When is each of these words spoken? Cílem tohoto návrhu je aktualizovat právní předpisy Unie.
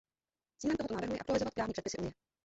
Cílem 0.57 0.77
tohoto 0.77 0.93
návrhu 0.93 1.13
je 1.13 1.19
aktualizovat 1.19 1.53
právní 1.53 1.73
předpisy 1.73 1.97
Unie. 1.97 2.13